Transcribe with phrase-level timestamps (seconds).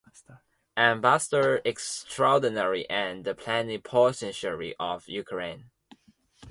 [0.77, 5.69] Ambassador Extraordinary and Plenipotentiary of Ukraine.